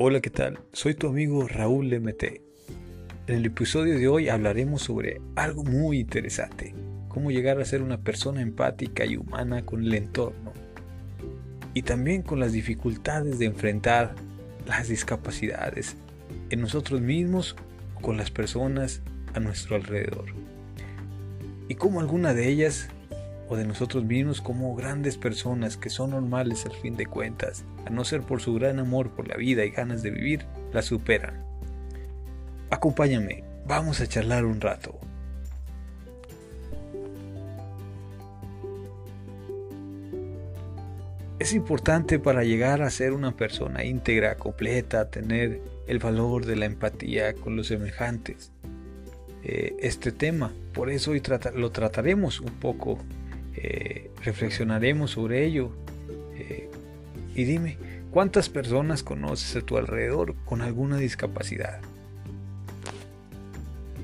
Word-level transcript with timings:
Hola, 0.00 0.20
¿qué 0.20 0.30
tal? 0.30 0.60
Soy 0.72 0.94
tu 0.94 1.08
amigo 1.08 1.48
Raúl 1.48 1.90
MT. 2.00 2.22
En 3.26 3.34
el 3.34 3.46
episodio 3.46 3.98
de 3.98 4.06
hoy 4.06 4.28
hablaremos 4.28 4.82
sobre 4.82 5.20
algo 5.34 5.64
muy 5.64 5.98
interesante, 5.98 6.72
cómo 7.08 7.32
llegar 7.32 7.60
a 7.60 7.64
ser 7.64 7.82
una 7.82 8.00
persona 8.00 8.40
empática 8.40 9.04
y 9.04 9.16
humana 9.16 9.66
con 9.66 9.82
el 9.82 9.92
entorno, 9.92 10.52
y 11.74 11.82
también 11.82 12.22
con 12.22 12.38
las 12.38 12.52
dificultades 12.52 13.40
de 13.40 13.46
enfrentar 13.46 14.14
las 14.68 14.86
discapacidades 14.86 15.96
en 16.50 16.60
nosotros 16.60 17.00
mismos 17.00 17.56
o 17.96 18.00
con 18.00 18.16
las 18.16 18.30
personas 18.30 19.02
a 19.34 19.40
nuestro 19.40 19.74
alrededor, 19.74 20.26
y 21.68 21.74
cómo 21.74 21.98
alguna 21.98 22.34
de 22.34 22.46
ellas 22.46 22.88
o 23.48 23.56
de 23.56 23.64
nosotros 23.64 24.04
mismos 24.04 24.40
como 24.40 24.74
grandes 24.74 25.16
personas 25.16 25.76
que 25.76 25.90
son 25.90 26.10
normales 26.10 26.66
al 26.66 26.72
fin 26.72 26.96
de 26.96 27.06
cuentas, 27.06 27.64
a 27.86 27.90
no 27.90 28.04
ser 28.04 28.22
por 28.22 28.40
su 28.40 28.54
gran 28.54 28.78
amor 28.78 29.10
por 29.10 29.28
la 29.28 29.36
vida 29.36 29.64
y 29.64 29.70
ganas 29.70 30.02
de 30.02 30.10
vivir, 30.10 30.46
la 30.72 30.82
superan. 30.82 31.44
Acompáñame, 32.70 33.44
vamos 33.66 34.00
a 34.00 34.06
charlar 34.06 34.44
un 34.44 34.60
rato. 34.60 34.98
Es 41.38 41.54
importante 41.54 42.18
para 42.18 42.42
llegar 42.42 42.82
a 42.82 42.90
ser 42.90 43.12
una 43.12 43.36
persona 43.36 43.84
íntegra, 43.84 44.34
completa, 44.34 45.08
tener 45.08 45.62
el 45.86 46.00
valor 46.00 46.44
de 46.44 46.56
la 46.56 46.66
empatía 46.66 47.32
con 47.34 47.54
los 47.54 47.68
semejantes. 47.68 48.50
Eh, 49.44 49.76
este 49.78 50.10
tema, 50.10 50.52
por 50.74 50.90
eso 50.90 51.12
hoy 51.12 51.22
lo 51.54 51.70
trataremos 51.70 52.40
un 52.40 52.52
poco 52.54 52.98
eh, 53.60 54.10
reflexionaremos 54.22 55.10
sobre 55.12 55.44
ello. 55.44 55.72
Eh, 56.36 56.70
y 57.34 57.44
dime, 57.44 57.76
¿cuántas 58.12 58.48
personas 58.48 59.02
conoces 59.02 59.56
a 59.56 59.66
tu 59.66 59.76
alrededor 59.76 60.36
con 60.44 60.62
alguna 60.62 60.96
discapacidad? 60.96 61.80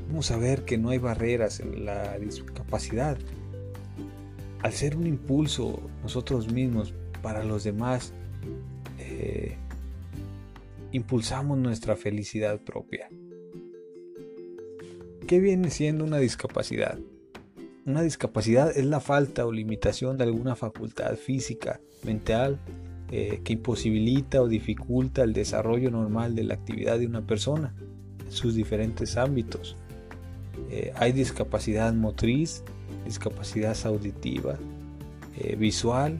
Vamos 0.08 0.30
a 0.32 0.36
ver 0.36 0.64
que 0.64 0.76
no 0.76 0.90
hay 0.90 0.98
barreras 0.98 1.60
en 1.60 1.84
la 1.84 2.18
discapacidad. 2.18 3.16
Al 4.62 4.72
ser 4.72 4.96
un 4.96 5.06
impulso 5.06 5.80
nosotros 6.02 6.52
mismos 6.52 6.92
para 7.22 7.44
los 7.44 7.62
demás, 7.62 8.12
eh, 8.98 9.56
impulsamos 10.90 11.58
nuestra 11.58 11.96
felicidad 11.96 12.60
propia. 12.60 13.08
¿Qué 15.28 15.38
viene 15.38 15.70
siendo 15.70 16.04
una 16.04 16.18
discapacidad? 16.18 16.98
Una 17.86 18.00
discapacidad 18.00 18.74
es 18.74 18.86
la 18.86 18.98
falta 18.98 19.44
o 19.44 19.52
limitación 19.52 20.16
de 20.16 20.24
alguna 20.24 20.56
facultad 20.56 21.16
física, 21.16 21.80
mental, 22.02 22.58
eh, 23.10 23.42
que 23.44 23.52
imposibilita 23.52 24.40
o 24.40 24.48
dificulta 24.48 25.22
el 25.22 25.34
desarrollo 25.34 25.90
normal 25.90 26.34
de 26.34 26.44
la 26.44 26.54
actividad 26.54 26.98
de 26.98 27.06
una 27.06 27.26
persona 27.26 27.74
en 28.24 28.32
sus 28.32 28.54
diferentes 28.54 29.18
ámbitos. 29.18 29.76
Eh, 30.70 30.94
hay 30.96 31.12
discapacidad 31.12 31.92
motriz, 31.92 32.64
discapacidad 33.04 33.76
auditiva, 33.84 34.56
eh, 35.36 35.54
visual, 35.56 36.18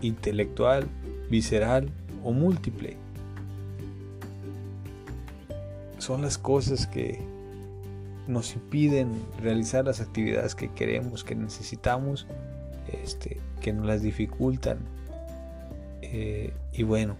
intelectual, 0.00 0.88
visceral 1.28 1.90
o 2.24 2.32
múltiple. 2.32 2.96
Son 5.98 6.22
las 6.22 6.38
cosas 6.38 6.86
que 6.86 7.20
nos 8.28 8.54
impiden 8.54 9.10
realizar 9.40 9.84
las 9.86 10.00
actividades 10.00 10.54
que 10.54 10.70
queremos, 10.72 11.24
que 11.24 11.34
necesitamos, 11.34 12.26
este, 13.02 13.40
que 13.60 13.72
nos 13.72 13.86
las 13.86 14.02
dificultan. 14.02 14.78
Eh, 16.02 16.52
y 16.72 16.82
bueno, 16.82 17.16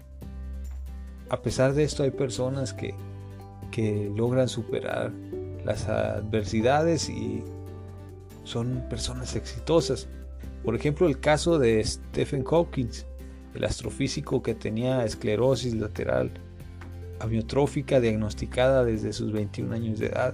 a 1.29 1.41
pesar 1.41 1.73
de 1.73 1.83
esto 1.83 2.03
hay 2.03 2.11
personas 2.11 2.73
que, 2.73 2.93
que 3.71 4.11
logran 4.15 4.47
superar 4.47 5.11
las 5.65 5.87
adversidades 5.87 7.09
y 7.09 7.43
son 8.43 8.85
personas 8.89 9.35
exitosas. 9.35 10.07
Por 10.63 10.75
ejemplo, 10.75 11.07
el 11.07 11.19
caso 11.19 11.59
de 11.59 11.83
Stephen 11.83 12.43
Hawking, 12.43 12.89
el 13.55 13.63
astrofísico 13.63 14.43
que 14.43 14.53
tenía 14.53 15.03
esclerosis 15.05 15.73
lateral 15.73 16.31
amiotrófica 17.19 17.99
diagnosticada 17.99 18.85
desde 18.85 19.11
sus 19.11 19.31
21 19.31 19.73
años 19.73 19.99
de 19.99 20.07
edad 20.07 20.33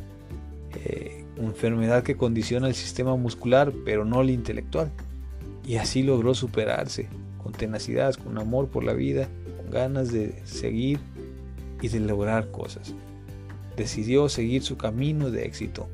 eh, 0.83 1.25
enfermedad 1.37 2.03
que 2.03 2.15
condiciona 2.15 2.67
el 2.67 2.75
sistema 2.75 3.15
muscular, 3.15 3.73
pero 3.83 4.05
no 4.05 4.21
el 4.21 4.29
intelectual. 4.29 4.91
Y 5.65 5.77
así 5.77 6.03
logró 6.03 6.33
superarse, 6.35 7.07
con 7.41 7.51
tenacidad, 7.53 8.13
con 8.15 8.37
amor 8.37 8.69
por 8.69 8.83
la 8.83 8.93
vida, 8.93 9.29
con 9.57 9.71
ganas 9.71 10.11
de 10.11 10.45
seguir 10.45 10.99
y 11.81 11.87
de 11.87 11.99
lograr 11.99 12.51
cosas. 12.51 12.93
Decidió 13.75 14.29
seguir 14.29 14.61
su 14.61 14.77
camino 14.77 15.31
de 15.31 15.45
éxito. 15.45 15.87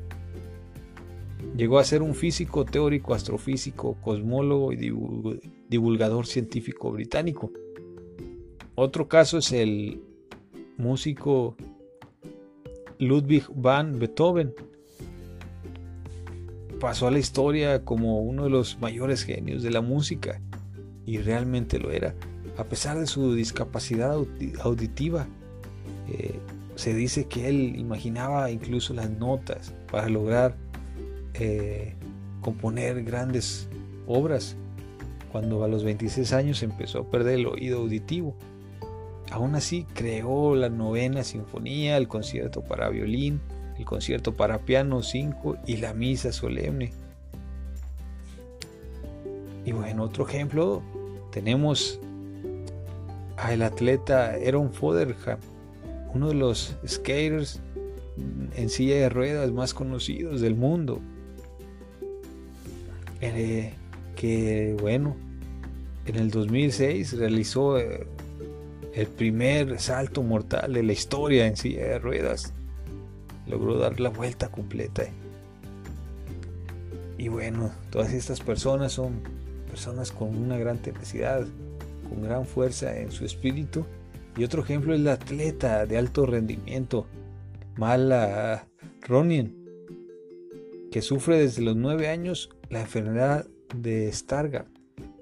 Llegó 1.56 1.78
a 1.78 1.84
ser 1.84 2.02
un 2.02 2.14
físico 2.14 2.64
teórico, 2.64 3.14
astrofísico, 3.14 3.94
cosmólogo 4.00 4.72
y 4.72 4.76
divulgador 5.68 6.26
científico 6.26 6.92
británico. 6.92 7.52
Otro 8.74 9.08
caso 9.08 9.38
es 9.38 9.52
el 9.52 10.00
músico 10.78 11.56
Ludwig 13.02 13.44
van 13.54 13.98
Beethoven, 13.98 14.54
pasó 16.80 17.06
a 17.06 17.10
la 17.10 17.18
historia 17.18 17.84
como 17.84 18.20
uno 18.20 18.44
de 18.44 18.50
los 18.50 18.78
mayores 18.80 19.24
genios 19.24 19.62
de 19.62 19.70
la 19.70 19.80
música, 19.80 20.40
y 21.04 21.18
realmente 21.18 21.78
lo 21.78 21.90
era, 21.90 22.14
a 22.56 22.64
pesar 22.64 22.98
de 22.98 23.06
su 23.06 23.34
discapacidad 23.34 24.16
auditiva. 24.60 25.26
Eh, 26.08 26.38
se 26.74 26.94
dice 26.94 27.26
que 27.26 27.48
él 27.48 27.76
imaginaba 27.76 28.50
incluso 28.50 28.94
las 28.94 29.10
notas 29.10 29.74
para 29.90 30.08
lograr 30.08 30.56
eh, 31.34 31.94
componer 32.40 33.04
grandes 33.04 33.68
obras 34.06 34.56
cuando 35.30 35.64
a 35.64 35.68
los 35.68 35.84
26 35.84 36.32
años 36.32 36.62
empezó 36.62 37.00
a 37.00 37.10
perder 37.10 37.40
el 37.40 37.46
oído 37.46 37.80
auditivo. 37.80 38.36
Aún 39.32 39.54
así 39.54 39.86
creó 39.94 40.54
la 40.54 40.68
novena 40.68 41.24
sinfonía, 41.24 41.96
el 41.96 42.06
concierto 42.06 42.60
para 42.60 42.90
violín, 42.90 43.40
el 43.78 43.86
concierto 43.86 44.36
para 44.36 44.58
piano 44.58 45.02
5 45.02 45.56
y 45.66 45.78
la 45.78 45.94
misa 45.94 46.32
solemne. 46.32 46.92
Y 49.64 49.72
bueno, 49.72 50.02
otro 50.02 50.28
ejemplo, 50.28 50.82
tenemos 51.30 51.98
al 53.38 53.62
atleta 53.62 54.32
Aaron 54.32 54.70
Foderham, 54.70 55.38
uno 56.12 56.28
de 56.28 56.34
los 56.34 56.76
skaters 56.86 57.62
en 58.54 58.68
silla 58.68 58.96
de 58.96 59.08
ruedas 59.08 59.50
más 59.50 59.72
conocidos 59.72 60.42
del 60.42 60.56
mundo. 60.56 61.00
Eh, 63.22 63.72
que 64.14 64.76
bueno, 64.78 65.16
en 66.04 66.16
el 66.16 66.30
2006 66.30 67.14
realizó 67.14 67.78
eh, 67.78 68.06
el 68.94 69.06
primer 69.06 69.80
salto 69.80 70.22
mortal 70.22 70.74
de 70.74 70.82
la 70.82 70.92
historia 70.92 71.46
en 71.46 71.56
silla 71.56 71.84
de 71.84 71.98
ruedas 71.98 72.52
logró 73.46 73.78
dar 73.78 74.00
la 74.00 74.10
vuelta 74.10 74.50
completa. 74.50 75.04
Y 77.16 77.28
bueno, 77.28 77.72
todas 77.90 78.12
estas 78.12 78.40
personas 78.40 78.92
son 78.92 79.20
personas 79.68 80.10
con 80.12 80.36
una 80.36 80.58
gran 80.58 80.78
tenacidad, 80.78 81.46
con 82.08 82.22
gran 82.22 82.46
fuerza 82.46 82.98
en 82.98 83.10
su 83.10 83.24
espíritu. 83.24 83.86
Y 84.36 84.44
otro 84.44 84.62
ejemplo 84.62 84.94
es 84.94 85.00
la 85.00 85.12
atleta 85.12 85.86
de 85.86 85.98
alto 85.98 86.26
rendimiento, 86.26 87.06
Mala 87.76 88.66
Ronin, 89.02 89.56
que 90.90 91.02
sufre 91.02 91.38
desde 91.38 91.62
los 91.62 91.76
9 91.76 92.08
años 92.08 92.50
la 92.70 92.80
enfermedad 92.80 93.46
de 93.74 94.10
Stargardt, 94.12 94.71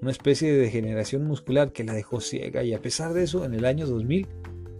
una 0.01 0.11
especie 0.11 0.51
de 0.51 0.57
degeneración 0.57 1.25
muscular 1.25 1.71
que 1.71 1.83
la 1.83 1.93
dejó 1.93 2.21
ciega 2.21 2.63
y 2.63 2.73
a 2.73 2.81
pesar 2.81 3.13
de 3.13 3.23
eso, 3.23 3.45
en 3.45 3.53
el 3.53 3.65
año 3.65 3.85
2000 3.85 4.27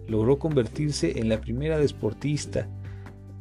logró 0.08 0.38
convertirse 0.38 1.18
en 1.18 1.28
la 1.28 1.40
primera 1.40 1.78
deportista 1.78 2.68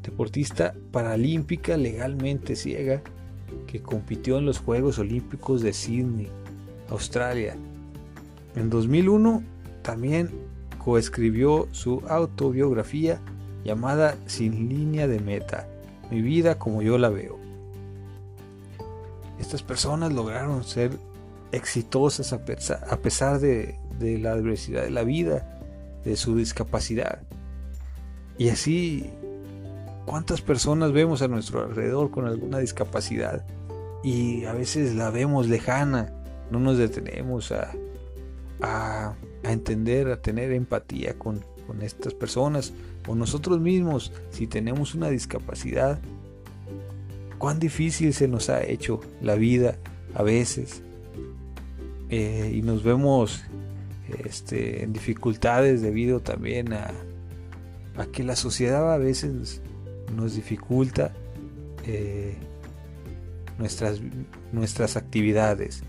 deportista 0.03 0.73
paralímpica 0.91 1.77
legalmente 1.77 2.55
ciega 2.55 3.01
que 3.67 3.81
compitió 3.81 4.37
en 4.37 4.45
los 4.45 4.59
Juegos 4.59 4.99
Olímpicos 4.99 5.61
de 5.61 5.73
Sydney, 5.73 6.27
Australia. 6.89 7.55
En 8.55 8.69
2001 8.69 9.43
también 9.81 10.29
coescribió 10.77 11.67
su 11.71 12.01
autobiografía 12.07 13.19
llamada 13.63 14.15
Sin 14.25 14.69
línea 14.69 15.07
de 15.07 15.19
meta, 15.19 15.67
mi 16.09 16.21
vida 16.21 16.57
como 16.57 16.81
yo 16.81 16.97
la 16.97 17.09
veo. 17.09 17.37
Estas 19.39 19.61
personas 19.61 20.13
lograron 20.13 20.63
ser 20.63 20.91
exitosas 21.51 22.33
a 22.33 22.45
pesar, 22.45 23.39
de, 23.39 23.77
la 23.99 24.31
adversidad 24.31 24.83
de 24.83 24.91
la 24.91 25.03
vida, 25.03 25.59
de 26.03 26.15
su 26.15 26.35
discapacidad. 26.35 27.21
Y 28.37 28.49
así 28.49 29.11
¿Cuántas 30.05 30.41
personas 30.41 30.91
vemos 30.91 31.21
a 31.21 31.27
nuestro 31.27 31.63
alrededor 31.63 32.09
con 32.11 32.25
alguna 32.25 32.57
discapacidad? 32.57 33.45
Y 34.03 34.45
a 34.45 34.53
veces 34.53 34.95
la 34.95 35.11
vemos 35.11 35.47
lejana, 35.47 36.11
no 36.49 36.59
nos 36.59 36.77
detenemos 36.77 37.51
a, 37.51 37.71
a, 38.61 39.15
entender, 39.43 40.09
a 40.09 40.21
tener 40.21 40.51
empatía 40.51 41.17
con, 41.19 41.45
con 41.67 41.81
estas 41.83 42.13
personas 42.13 42.73
o 43.07 43.15
nosotros 43.15 43.59
mismos 43.59 44.11
si 44.31 44.47
tenemos 44.47 44.95
una 44.95 45.09
discapacidad, 45.09 45.99
cuán 47.37 47.59
difícil 47.59 48.13
se 48.13 48.27
nos 48.27 48.49
ha 48.49 48.63
hecho 48.63 48.99
la 49.21 49.35
vida 49.35 49.77
a 50.15 50.23
veces 50.23 50.81
eh, 52.11 52.51
y 52.53 52.61
nos 52.61 52.83
vemos 52.83 53.41
este, 54.25 54.83
en 54.83 54.91
dificultades 54.91 55.81
debido 55.81 56.19
también 56.19 56.73
a, 56.73 56.91
a, 57.95 58.05
que 58.07 58.23
la 58.23 58.35
sociedad 58.35 58.93
a 58.93 58.97
veces 58.97 59.61
nos 60.15 60.35
dificulta 60.35 61.13
eh, 61.87 62.35
nuestras, 63.57 64.01
nuestras 64.51 64.97
actividades. 64.97 65.83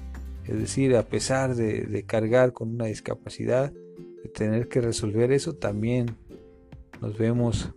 Es 0.46 0.58
decir, 0.58 0.94
a 0.96 1.08
pesar 1.08 1.56
de, 1.56 2.04
cargar 2.06 2.52
con 2.52 2.70
una 2.70 2.86
discapacidad, 2.86 3.72
de 3.72 4.28
tener 4.28 4.68
que 4.68 4.80
resolver 4.80 5.32
eso, 5.32 5.54
también 5.54 6.16
nos 7.00 7.18
vemos 7.18 7.70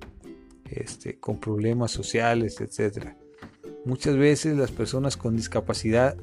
este, 0.69 1.18
con 1.19 1.39
problemas 1.39 1.89
sociales, 1.89 2.62
etc. 2.62 3.15
Muchas 3.86 4.18
veces 4.18 4.56
las 4.56 4.71
personas 4.71 5.18
con 5.18 5.36
discapacidad 5.36 6.15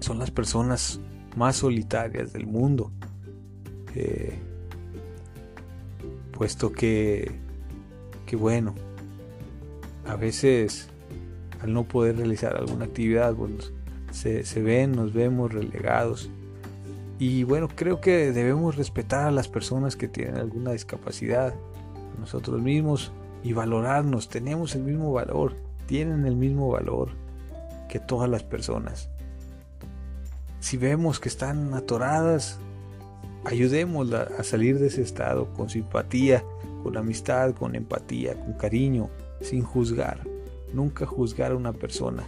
son 0.00 0.18
las 0.18 0.30
personas 0.30 1.00
más 1.36 1.56
solitarias 1.56 2.32
del 2.32 2.46
mundo, 2.46 2.90
eh, 3.94 4.38
puesto 6.32 6.72
que, 6.72 7.30
que 8.26 8.36
bueno, 8.36 8.74
a 10.06 10.16
veces 10.16 10.88
al 11.62 11.72
no 11.72 11.84
poder 11.84 12.16
realizar 12.18 12.56
alguna 12.56 12.84
actividad, 12.84 13.34
bueno, 13.34 13.56
se, 14.10 14.44
se 14.44 14.62
ven, 14.62 14.92
nos 14.92 15.12
vemos 15.12 15.52
relegados. 15.52 16.30
Y 17.18 17.44
bueno, 17.44 17.68
creo 17.74 18.00
que 18.00 18.32
debemos 18.32 18.76
respetar 18.76 19.26
a 19.26 19.30
las 19.30 19.48
personas 19.48 19.96
que 19.96 20.08
tienen 20.08 20.36
alguna 20.36 20.72
discapacidad, 20.72 21.54
nosotros 22.18 22.60
mismos, 22.60 23.12
y 23.42 23.52
valorarnos. 23.52 24.28
Tenemos 24.28 24.74
el 24.74 24.82
mismo 24.82 25.12
valor, 25.12 25.54
tienen 25.86 26.26
el 26.26 26.36
mismo 26.36 26.68
valor 26.68 27.10
que 27.88 28.00
todas 28.00 28.28
las 28.28 28.42
personas. 28.42 29.08
Si 30.64 30.78
vemos 30.78 31.20
que 31.20 31.28
están 31.28 31.74
atoradas, 31.74 32.58
ayudémosla 33.44 34.30
a 34.38 34.42
salir 34.42 34.78
de 34.78 34.86
ese 34.86 35.02
estado 35.02 35.52
con 35.52 35.68
simpatía, 35.68 36.42
con 36.82 36.96
amistad, 36.96 37.52
con 37.54 37.74
empatía, 37.74 38.34
con 38.34 38.54
cariño, 38.54 39.10
sin 39.42 39.62
juzgar. 39.62 40.26
Nunca 40.72 41.04
juzgar 41.04 41.52
a 41.52 41.56
una 41.56 41.74
persona. 41.74 42.24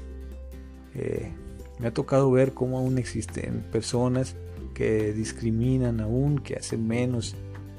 Eh, 0.94 1.32
me 1.78 1.86
ha 1.86 1.94
tocado 1.94 2.30
ver 2.30 2.52
cómo 2.52 2.76
aún 2.76 2.98
existen 2.98 3.66
personas 3.72 4.36
que 4.74 5.14
discriminan 5.14 6.02
aún, 6.02 6.38
que 6.38 6.56
hacen 6.56 6.86
menos 6.86 7.36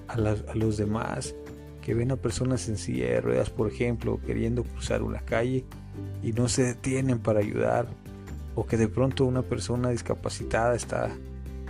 a, 0.08 0.14
a 0.16 0.56
los 0.56 0.76
demás, 0.76 1.36
que 1.84 1.94
ven 1.94 2.10
a 2.12 2.16
personas 2.16 2.68
en 2.68 2.78
silla 2.78 3.06
de 3.06 3.22
ruedas, 3.22 3.52
por 3.52 3.72
ejemplo, 3.72 4.20
queriendo 4.26 4.64
cruzar 4.64 5.04
una 5.04 5.20
calle 5.20 5.66
y 6.24 6.32
no 6.32 6.50
se 6.50 6.64
detienen 6.64 7.20
para 7.20 7.42
ayudar 7.42 7.88
o 8.58 8.66
que 8.66 8.76
de 8.76 8.88
pronto 8.88 9.24
una 9.24 9.44
persona 9.44 9.92
discapacitada 9.92 10.76
está 10.76 11.16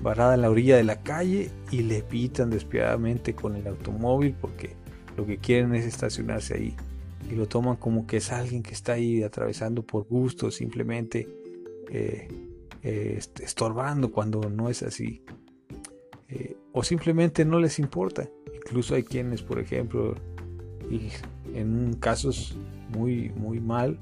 varada 0.01 0.35
en 0.35 0.41
la 0.41 0.49
orilla 0.49 0.77
de 0.77 0.85
la 0.85 1.03
calle 1.03 1.51
y 1.69 1.81
le 1.81 2.01
pitan 2.01 2.49
despiadadamente 2.49 3.35
con 3.35 3.57
el 3.57 3.67
automóvil 3.67 4.33
porque 4.39 4.77
lo 5.17 5.25
que 5.25 5.37
quieren 5.37 5.75
es 5.75 5.85
estacionarse 5.85 6.53
ahí 6.53 6.75
y 7.29 7.35
lo 7.35 7.45
toman 7.45 7.75
como 7.75 8.07
que 8.07 8.17
es 8.17 8.31
alguien 8.31 8.63
que 8.63 8.73
está 8.73 8.93
ahí 8.93 9.21
atravesando 9.21 9.83
por 9.83 10.07
gusto, 10.07 10.49
simplemente 10.49 11.27
eh, 11.91 12.29
eh, 12.83 13.19
estorbando 13.41 14.09
cuando 14.13 14.49
no 14.49 14.69
es 14.69 14.81
así. 14.81 15.23
Eh, 16.29 16.55
o 16.71 16.83
simplemente 16.83 17.43
no 17.43 17.59
les 17.59 17.79
importa. 17.79 18.29
Incluso 18.55 18.95
hay 18.95 19.03
quienes, 19.03 19.41
por 19.41 19.59
ejemplo, 19.59 20.15
y 20.89 21.09
en 21.53 21.97
casos 21.99 22.55
muy, 22.89 23.29
muy 23.31 23.59
mal, 23.59 23.99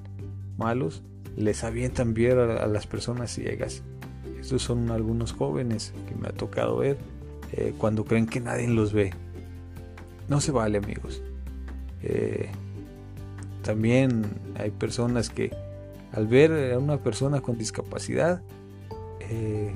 malos, 0.57 1.03
les 1.35 1.63
avientan 1.63 2.13
bien 2.13 2.37
a, 2.37 2.65
las 2.67 2.87
personas 2.87 3.31
ciegas. 3.31 3.81
Estos 4.39 4.61
son 4.61 4.91
algunos 4.91 5.33
jóvenes 5.33 5.93
que 6.07 6.15
me 6.15 6.27
ha 6.27 6.31
tocado 6.31 6.77
ver 6.77 6.97
eh, 7.51 7.73
cuando 7.77 8.05
creen 8.05 8.27
que 8.27 8.39
nadie 8.39 8.67
los 8.67 8.93
ve. 8.93 9.11
No 10.29 10.41
se 10.41 10.51
vale 10.51 10.77
amigos. 10.77 11.21
Eh, 12.03 12.49
también 13.63 14.25
hay 14.57 14.71
personas 14.71 15.29
que 15.29 15.51
al 16.11 16.27
ver 16.27 16.73
a 16.73 16.79
una 16.79 16.97
persona 16.97 17.41
con 17.41 17.57
discapacidad 17.57 18.41
eh, 19.19 19.73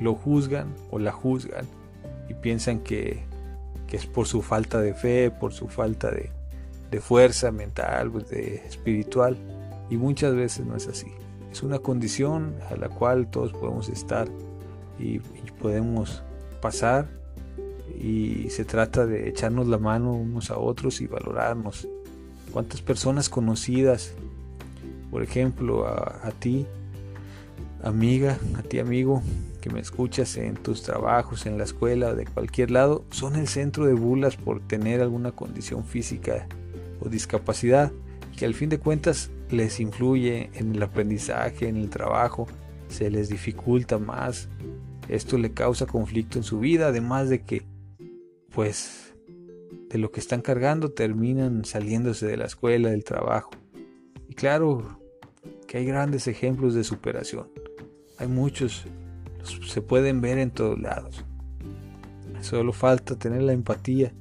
lo 0.00 0.14
juzgan 0.14 0.74
o 0.90 0.98
la 0.98 1.12
juzgan 1.12 1.66
y 2.28 2.34
piensan 2.34 2.80
que, 2.80 3.26
es 3.90 4.06
por 4.06 4.26
su 4.26 4.42
falta 4.42 4.80
de 4.82 4.92
fe, 4.92 5.30
por 5.30 5.54
su 5.54 5.66
falta 5.68 6.10
de, 6.10 6.30
de 6.90 7.00
fuerza 7.00 7.50
mental, 7.50 8.10
pues, 8.10 8.28
de 8.28 8.56
espiritual 8.66 9.38
y 9.90 9.96
muchas 9.96 10.34
veces 10.34 10.66
no 10.66 10.76
es 10.76 10.86
así. 10.86 11.08
Es 11.50 11.62
una 11.62 11.78
condición 11.78 12.54
a 12.70 12.76
la 12.76 12.88
cual 12.88 13.30
todos 13.30 13.52
podemos 13.52 13.88
estar 13.88 14.28
y, 14.98 15.20
podemos 15.60 16.22
pasar 16.62 17.08
y 18.00 18.48
se 18.50 18.64
trata 18.64 19.06
de 19.06 19.28
echarnos 19.28 19.66
la 19.66 19.78
mano 19.78 20.12
unos 20.12 20.52
a 20.52 20.58
otros 20.58 21.00
y 21.00 21.08
valorarnos. 21.08 21.88
¿Cuántas 22.52 22.80
personas 22.80 23.28
conocidas, 23.28 24.12
por 25.10 25.24
ejemplo, 25.24 25.86
a, 25.88 26.30
ti, 26.38 26.64
amiga, 27.82 28.38
a 28.56 28.62
ti 28.62 28.78
amigo, 28.78 29.22
que 29.60 29.70
me 29.70 29.80
escuchas 29.80 30.36
en 30.36 30.54
tus 30.54 30.82
trabajos, 30.82 31.44
en 31.46 31.58
la 31.58 31.64
escuela, 31.64 32.14
de 32.14 32.24
cualquier 32.26 32.70
lado, 32.70 33.04
son 33.10 33.34
el 33.34 33.48
centro 33.48 33.84
de 33.84 33.94
burlas 33.94 34.36
por 34.36 34.60
tener 34.60 35.00
alguna 35.00 35.32
condición 35.32 35.84
física 35.84 36.46
o 37.00 37.08
discapacidad, 37.08 37.90
que 38.36 38.46
al 38.46 38.54
fin 38.54 38.68
de 38.68 38.78
cuentas 38.78 39.30
les 39.50 39.80
influye 39.80 40.50
en 40.54 40.74
el 40.74 40.82
aprendizaje, 40.82 41.68
en 41.68 41.76
el 41.76 41.90
trabajo, 41.90 42.46
se 42.88 43.10
les 43.10 43.28
dificulta 43.28 43.98
más. 43.98 44.48
Esto 45.08 45.38
le 45.38 45.52
causa 45.52 45.86
conflicto 45.86 46.38
en 46.38 46.44
su 46.44 46.58
vida, 46.60 46.88
además 46.88 47.28
de 47.28 47.42
que, 47.42 47.62
pues, 48.54 49.14
de 49.88 49.98
lo 49.98 50.10
que 50.10 50.20
están 50.20 50.42
cargando 50.42 50.90
terminan 50.90 51.64
saliéndose 51.64 52.26
de 52.26 52.36
la 52.36 52.46
escuela, 52.46 52.90
del 52.90 53.04
trabajo. 53.04 53.50
Y 54.28 54.34
claro 54.34 55.00
que 55.66 55.78
hay 55.78 55.86
grandes 55.86 56.26
ejemplos 56.28 56.74
de 56.74 56.84
superación. 56.84 57.48
Hay 58.18 58.28
muchos, 58.28 58.86
se 59.66 59.80
pueden 59.80 60.20
ver 60.20 60.38
en 60.38 60.50
todos 60.50 60.78
lados. 60.78 61.24
Solo 62.40 62.72
falta 62.72 63.16
tener 63.16 63.42
la 63.42 63.52
empatía 63.52 64.12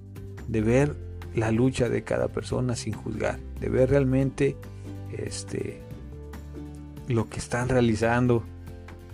de 0.47 0.61
ver 0.61 0.95
la 1.35 1.51
lucha 1.51 1.89
de 1.89 2.03
cada 2.03 2.29
persona 2.29 2.75
sin 2.75 2.93
juzgar, 2.93 3.39
de 3.59 3.69
ver 3.69 3.89
realmente 3.89 4.55
este, 5.11 5.81
lo 7.07 7.29
que 7.29 7.37
están 7.37 7.69
realizando 7.69 8.43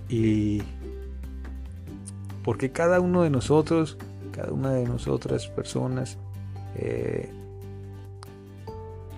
y 0.09 0.61
porque 2.43 2.71
cada 2.71 2.99
uno 2.99 3.23
de 3.23 3.29
nosotros, 3.29 3.97
cada 4.31 4.51
una 4.51 4.71
de 4.73 4.85
nosotras 4.85 5.47
personas, 5.47 6.17
eh, 6.75 7.29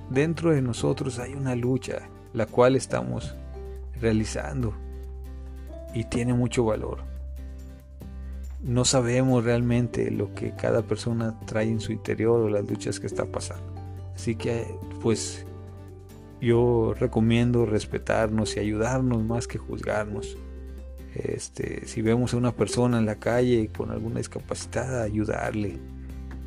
dentro 0.10 0.52
de 0.52 0.62
nosotros 0.62 1.20
hay 1.20 1.34
una 1.34 1.56
lucha 1.56 2.08
la 2.34 2.46
cual 2.46 2.76
estamos 2.76 3.34
realizando 4.00 4.74
y 5.94 6.04
tiene 6.04 6.34
mucho 6.34 6.66
valor. 6.66 7.00
No 8.62 8.84
sabemos 8.84 9.44
realmente 9.44 10.12
lo 10.12 10.34
que 10.34 10.52
cada 10.56 10.82
persona 10.82 11.40
trae 11.46 11.68
en 11.68 11.80
su 11.80 11.92
interior 11.92 12.42
o 12.42 12.50
las 12.50 12.70
luchas 12.70 13.00
que 13.00 13.08
está 13.08 13.26
pasando. 13.26 13.74
Así 14.16 14.36
que 14.36 14.68
pues 15.02 15.46
yo 16.46 16.94
recomiendo 16.94 17.66
respetarnos 17.66 18.56
y 18.56 18.60
ayudarnos 18.60 19.24
más 19.24 19.48
que 19.48 19.58
juzgarnos. 19.58 20.38
Este, 21.16 21.88
si 21.88 22.02
vemos 22.04 22.34
a 22.34 22.38
una 22.38 22.52
persona 22.52 23.00
en 23.00 23.06
la 23.08 23.16
calle 23.16 23.72
con 23.76 23.90
alguna 23.90 24.20
discapacidad, 24.20 25.02
ayudarle, 25.02 25.80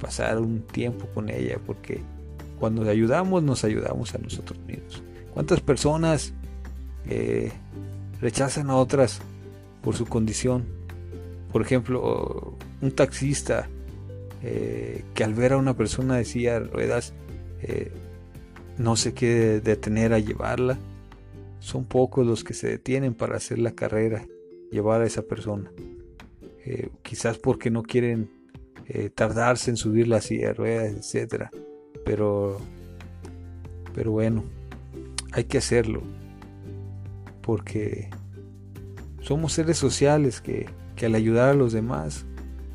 pasar 0.00 0.38
un 0.38 0.60
tiempo 0.60 1.08
con 1.14 1.30
ella, 1.30 1.58
porque 1.66 2.00
cuando 2.60 2.88
ayudamos 2.88 3.42
nos 3.42 3.64
ayudamos 3.64 4.14
a 4.14 4.18
nosotros 4.18 4.58
mismos. 4.60 5.02
¿Cuántas 5.34 5.60
personas 5.60 6.32
eh, 7.06 7.50
rechazan 8.20 8.70
a 8.70 8.76
otras 8.76 9.20
por 9.82 9.96
su 9.96 10.06
condición? 10.06 10.64
Por 11.50 11.62
ejemplo, 11.62 12.56
un 12.80 12.90
taxista 12.92 13.68
eh, 14.44 15.02
que 15.14 15.24
al 15.24 15.34
ver 15.34 15.54
a 15.54 15.56
una 15.56 15.74
persona 15.74 16.16
de 16.16 16.24
silla 16.24 16.60
de 16.60 16.68
ruedas 16.68 17.14
eh, 17.62 17.90
no 18.78 18.97
se 18.97 19.12
quiere 19.12 19.61
detener 19.61 20.12
a 20.12 20.18
llevarla. 20.18 20.78
Son 21.61 21.85
pocos 21.85 22.26
los 22.26 22.44
que 22.44 22.54
se 22.54 22.68
detienen 22.68 23.14
para 23.14 23.37
hacer 23.37 23.58
la 23.58 23.73
carrera, 23.73 24.25
llevar 24.70 25.02
a 25.02 25.06
esa 25.06 25.23
persona. 25.23 25.70
Eh, 26.64 26.90
quizás 27.02 27.38
porque 27.38 27.70
no 27.70 27.82
quieren 27.82 28.30
eh, 28.87 29.11
tardarse 29.11 29.70
en 29.70 29.76
subir 29.76 30.08
la 30.08 30.20
silla 30.20 30.49
de 30.49 30.54
ruedas, 30.54 31.14
etc. 31.14 31.47
Pero, 32.04 32.58
pero 33.94 34.12
bueno, 34.12 34.44
hay 35.32 35.44
que 35.44 35.58
hacerlo. 35.58 36.02
Porque 37.42 38.11
somos 39.20 39.52
seres 39.52 39.78
sociales 39.78 40.40
que, 40.40 40.66
que 40.94 41.06
al 41.06 41.14
ayudar 41.14 41.50
a 41.50 41.54
los 41.54 41.73
demás 41.73 42.25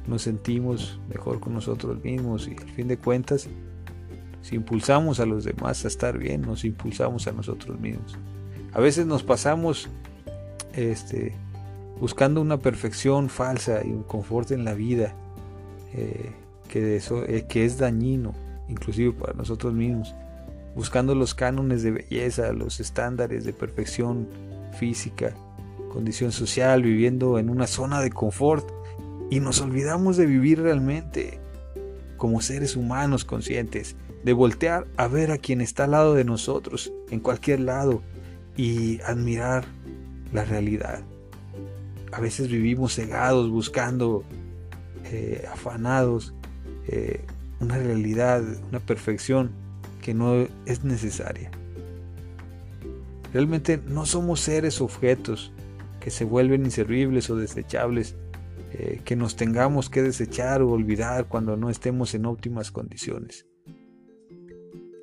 nos 0.07 0.23
sentimos 0.23 0.99
mejor 1.07 1.39
con 1.39 1.53
nosotros 1.53 2.03
mismos 2.03 2.47
y 2.47 2.51
al 2.51 2.69
fin 2.69 2.87
de 2.89 2.97
cuentas, 2.97 3.47
si 4.43 4.55
impulsamos 4.55 5.19
a 5.19 5.25
los 5.25 5.45
demás 5.45 5.85
a 5.85 5.87
estar 5.87 6.17
bien, 6.17 6.41
nos 6.41 6.65
impulsamos 6.65 7.27
a 7.27 7.31
nosotros 7.31 7.79
mismos. 7.79 8.17
A 8.73 8.79
veces 8.79 9.05
nos 9.05 9.23
pasamos 9.23 9.87
este, 10.75 11.33
buscando 11.99 12.41
una 12.41 12.59
perfección 12.59 13.29
falsa 13.29 13.81
y 13.85 13.89
un 13.89 14.03
confort 14.03 14.51
en 14.51 14.65
la 14.65 14.73
vida 14.73 15.15
eh, 15.93 16.31
que, 16.67 16.97
eso, 16.97 17.23
eh, 17.25 17.45
que 17.47 17.63
es 17.63 17.77
dañino, 17.77 18.33
inclusive 18.67 19.13
para 19.13 19.33
nosotros 19.33 19.73
mismos, 19.73 20.13
buscando 20.75 21.15
los 21.15 21.33
cánones 21.33 21.81
de 21.81 21.91
belleza, 21.91 22.51
los 22.51 22.81
estándares 22.81 23.45
de 23.45 23.53
perfección 23.53 24.27
física, 24.77 25.33
condición 25.89 26.33
social, 26.33 26.83
viviendo 26.83 27.39
en 27.39 27.49
una 27.49 27.67
zona 27.67 28.01
de 28.01 28.09
confort 28.09 28.69
y 29.29 29.39
nos 29.39 29.61
olvidamos 29.61 30.17
de 30.17 30.25
vivir 30.25 30.61
realmente 30.61 31.39
como 32.17 32.41
seres 32.41 32.75
humanos 32.75 33.23
conscientes, 33.25 33.95
de 34.23 34.33
voltear 34.33 34.87
a 34.97 35.07
ver 35.07 35.31
a 35.31 35.37
quien 35.37 35.61
está 35.61 35.83
al 35.83 35.91
lado 35.91 36.13
de 36.13 36.23
nosotros, 36.23 36.93
en 37.09 37.19
cualquier 37.19 37.59
lado, 37.59 38.01
y 38.55 39.01
admirar 39.01 39.65
la 40.31 40.45
realidad. 40.45 41.03
A 42.11 42.21
veces 42.21 42.47
vivimos 42.47 42.95
cegados, 42.95 43.49
buscando, 43.49 44.23
eh, 45.05 45.45
afanados, 45.51 46.33
eh, 46.87 47.25
una 47.59 47.77
realidad, 47.77 48.43
una 48.69 48.79
perfección 48.79 49.51
que 50.01 50.13
no 50.13 50.47
es 50.65 50.83
necesaria. 50.83 51.49
Realmente 53.33 53.79
no 53.87 54.05
somos 54.05 54.41
seres 54.41 54.79
objetos 54.79 55.51
que 55.99 56.11
se 56.11 56.23
vuelven 56.23 56.65
inservibles 56.65 57.29
o 57.29 57.35
desechables, 57.35 58.15
eh, 58.73 59.01
que 59.05 59.15
nos 59.15 59.35
tengamos 59.35 59.89
que 59.89 60.03
desechar 60.03 60.61
o 60.61 60.69
olvidar 60.69 61.25
cuando 61.27 61.57
no 61.57 61.69
estemos 61.69 62.13
en 62.13 62.25
óptimas 62.25 62.71
condiciones. 62.71 63.47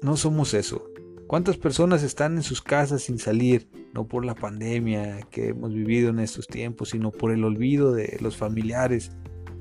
No 0.02 0.16
somos 0.16 0.54
eso. 0.54 0.90
¿Cuántas 1.26 1.59
personas 1.59 2.02
están 2.02 2.37
en 2.37 2.42
sus 2.42 2.62
casas 2.62 3.02
sin 3.02 3.19
salir? 3.19 3.69
No 3.92 4.09
por 4.09 4.25
la 4.25 4.35
pandemia 4.35 5.21
que 5.30 5.49
hemos 5.49 5.75
vivido 5.75 6.09
en 6.09 6.21
estos 6.21 6.47
tiempos, 6.47 6.88
sino 6.88 7.11
por 7.11 7.33
el 7.33 7.45
olvido 7.45 7.92
de 7.92 8.16
los 8.23 8.35
familiares, 8.35 9.12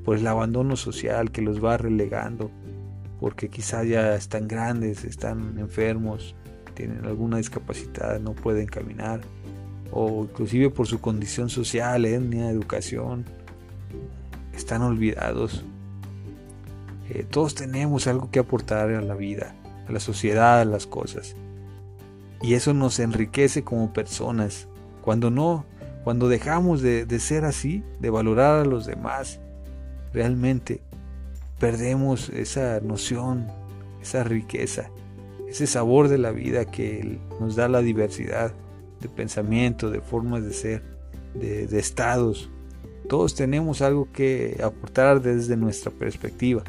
por 0.06 0.18
el 0.18 0.26
abandono 0.26 0.78
social 0.78 1.32
que 1.32 1.42
los 1.42 1.64
va 1.64 1.76
relegando, 1.76 2.52
porque 3.20 3.50
quizá 3.50 3.84
ya 3.84 4.16
están 4.16 4.48
grandes, 4.48 5.04
están 5.04 5.60
enfermos, 5.60 6.36
tienen 6.74 7.04
alguna 7.04 7.36
discapacidad, 7.36 8.18
no 8.22 8.34
pueden 8.34 8.66
caminar, 8.66 9.20
o 9.92 10.24
inclusive 10.24 10.70
por 10.70 10.88
su 10.88 11.02
condición 11.02 11.50
social, 11.50 12.06
etnia, 12.06 12.50
educación, 12.50 13.26
están 14.54 14.84
olvidados. 14.84 15.66
Eh, 17.10 17.26
todos 17.30 17.56
tenemos 17.56 18.08
algo 18.08 18.32
que 18.32 18.40
aportar 18.40 18.90
a 18.92 19.02
la 19.02 19.16
vida, 19.16 19.54
la 19.92 20.00
sociedad, 20.00 20.66
las 20.66 20.88
cosas. 20.88 21.36
Y 22.42 22.54
eso 22.54 22.74
nos 22.74 23.00
enriquece 23.00 23.64
como 23.64 23.94
personas. 23.94 24.68
Cuando 25.02 25.30
no, 25.30 25.66
cuando 26.04 26.28
dejamos 26.28 26.82
de, 26.82 27.06
de 27.06 27.20
ser 27.20 27.46
así, 27.46 27.84
de 28.00 28.10
valorar 28.10 28.60
a 28.60 28.66
los 28.66 28.86
demás, 28.86 29.40
realmente 30.14 30.82
perdemos 31.60 32.30
esa 32.30 32.80
noción, 32.80 33.48
esa 34.02 34.24
riqueza, 34.24 34.90
ese 35.48 35.68
sabor 35.68 36.08
de 36.08 36.18
la 36.18 36.32
vida 36.32 36.66
que 36.66 37.20
nos 37.40 37.56
da 37.56 37.68
la 37.68 37.82
diversidad 37.82 38.54
de 39.02 39.10
pensamiento, 39.10 39.90
de 39.90 40.02
formas 40.02 40.44
de 40.44 40.54
ser, 40.54 40.84
de, 41.34 41.80
estados. 41.80 42.50
Todos 43.08 43.36
tenemos 43.36 43.82
algo 43.82 44.08
que 44.12 44.60
aportar 44.64 45.22
desde 45.22 45.58
nuestra 45.58 45.92
perspectiva. 45.92 46.64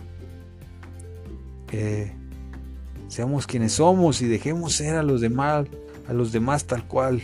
Seamos 3.11 3.49
quienes 3.49 3.73
somos 3.73 4.23
y 4.23 4.29
dejemos 4.29 4.73
ser 4.75 4.95
a 4.95 5.02
los 5.02 5.21
demás, 5.21 5.67
a 6.09 6.12
los 6.12 6.31
demás 6.31 6.64
tal 6.64 6.87
cual 6.87 7.21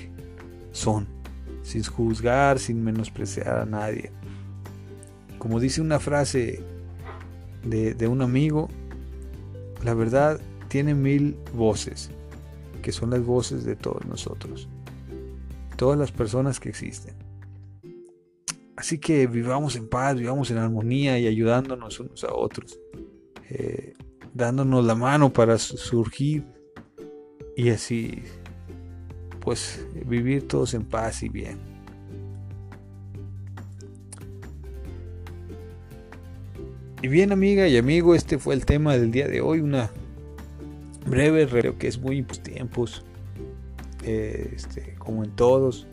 son, 0.72 1.06
sin 1.62 1.84
juzgar, 1.84 2.58
sin 2.58 2.82
menospreciar 2.82 3.60
a 3.60 3.64
nadie. 3.64 4.10
Como 5.38 5.60
dice 5.60 5.80
una 5.80 6.00
frase 6.00 6.60
de, 7.62 8.08
un 8.08 8.20
amigo, 8.20 8.68
la 9.84 9.94
verdad 9.94 10.40
tiene 10.66 10.92
mil 10.92 11.36
voces, 11.54 12.10
que 12.82 12.90
son 12.90 13.10
las 13.10 13.24
voces 13.24 13.64
de 13.64 13.76
todos 13.76 14.04
nosotros, 14.06 14.68
todas 15.76 15.96
las 15.96 16.10
personas 16.10 16.58
que 16.58 16.68
existen. 16.68 17.14
Así 18.74 18.98
que 18.98 19.28
vivamos 19.28 19.76
en 19.76 19.88
paz, 19.88 20.16
vivamos 20.16 20.50
en 20.50 20.58
armonía 20.58 21.16
y 21.20 21.28
ayudándonos 21.28 22.00
unos 22.00 22.24
a 22.24 22.34
otros, 22.34 22.76
eh, 23.48 23.94
dándonos 24.36 24.84
la 24.84 24.94
mano 24.94 25.32
para 25.32 25.58
surgir 25.58 26.44
y 27.56 27.70
así, 27.70 28.22
pues, 29.40 29.86
vivir 30.04 30.46
todos 30.46 30.74
en 30.74 30.84
paz 30.84 31.22
y 31.22 31.30
bien. 31.30 31.58
Y 37.02 37.08
bien 37.08 37.32
amiga 37.32 37.66
y 37.66 37.76
amigo, 37.76 38.14
este 38.14 38.38
fue 38.38 38.54
el 38.54 38.66
tema 38.66 38.96
del 38.96 39.10
día 39.10 39.26
de 39.26 39.40
hoy, 39.40 39.60
una 39.60 39.90
breve, 41.06 41.46
creo 41.46 41.78
que 41.78 41.88
es 41.88 41.98
muy 41.98 42.22
tiempos, 42.22 43.04
eh, 44.04 44.52
este, 44.54 44.96
como 44.98 45.24
en 45.24 45.30
todos, 45.30 45.86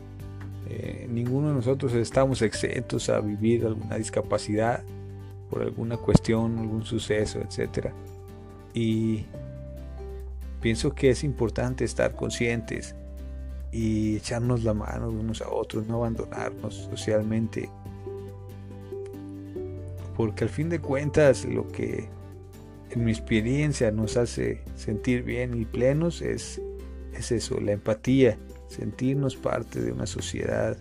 eh, 0.69 1.07
ninguno 1.09 1.49
de 1.49 1.53
nosotros 1.55 1.93
estamos 1.93 2.41
exentos 2.41 3.09
a 3.09 3.19
vivir 3.19 3.65
alguna 3.65 3.97
discapacidad 3.97 4.83
por 5.49 5.61
alguna 5.61 5.97
cuestión, 5.97 6.57
algún 6.57 6.83
suceso, 6.83 7.39
etc. 7.39 7.91
Y 8.73 9.25
pienso 10.61 10.93
que 10.93 11.09
es 11.09 11.23
importante 11.23 11.83
estar 11.83 12.15
conscientes 12.15 12.95
y 13.71 14.17
echarnos 14.17 14.63
la 14.63 14.73
mano 14.73 15.09
unos 15.09 15.41
a 15.41 15.49
otros, 15.49 15.87
no 15.87 15.97
abandonarnos 15.97 16.75
socialmente 16.75 17.69
porque 20.15 20.43
al 20.43 20.49
fin 20.49 20.69
de 20.69 20.79
cuentas 20.79 21.45
lo 21.45 21.67
que 21.67 22.07
en 22.91 23.03
mi 23.03 23.11
experiencia 23.11 23.91
nos 23.91 24.17
hace 24.17 24.61
sentir 24.75 25.23
bien 25.23 25.59
y 25.59 25.65
plenos 25.65 26.21
es, 26.21 26.61
es 27.13 27.31
eso, 27.31 27.59
la 27.59 27.71
empatía, 27.71 28.37
sentirnos 28.67 29.35
parte 29.35 29.81
de 29.81 29.91
una 29.91 30.05
sociedad 30.05 30.77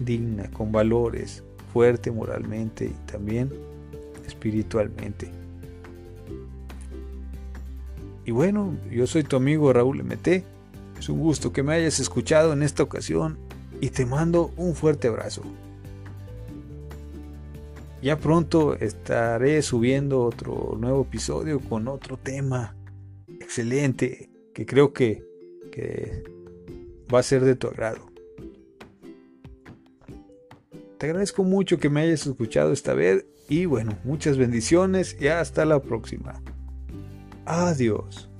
digna, 0.00 0.50
con 0.50 0.72
valores, 0.72 1.42
fuerte 1.72 2.10
moralmente 2.10 2.86
y 2.86 3.10
también 3.10 3.50
espiritualmente. 4.26 5.41
Y 8.32 8.34
bueno, 8.34 8.78
yo 8.90 9.06
soy 9.06 9.24
tu 9.24 9.36
amigo 9.36 9.70
Raúl 9.74 10.02
MT. 10.02 10.42
Es 10.98 11.10
un 11.10 11.18
gusto 11.18 11.52
que 11.52 11.62
me 11.62 11.74
hayas 11.74 12.00
escuchado 12.00 12.54
en 12.54 12.62
esta 12.62 12.82
ocasión 12.82 13.36
y 13.78 13.90
te 13.90 14.06
mando 14.06 14.54
un 14.56 14.74
fuerte 14.74 15.08
abrazo. 15.08 15.42
Ya 18.00 18.16
pronto 18.16 18.74
estaré 18.76 19.60
subiendo 19.60 20.22
otro 20.22 20.78
nuevo 20.80 21.02
episodio 21.02 21.60
con 21.60 21.88
otro 21.88 22.16
tema 22.16 22.74
excelente 23.28 24.30
que 24.54 24.64
creo 24.64 24.94
que, 24.94 25.22
va 27.12 27.18
a 27.18 27.22
ser 27.22 27.44
de 27.44 27.54
tu 27.54 27.66
agrado. 27.66 28.10
Te 30.96 31.04
agradezco 31.04 31.44
mucho 31.44 31.76
que 31.76 31.90
me 31.90 32.00
hayas 32.00 32.26
escuchado 32.26 32.72
esta 32.72 32.94
vez 32.94 33.26
y 33.46 33.66
bueno, 33.66 33.98
muchas 34.04 34.38
bendiciones 34.38 35.18
y 35.20 35.28
hasta 35.28 35.66
la 35.66 35.82
próxima. 35.82 36.42
Adiós. 37.46 38.31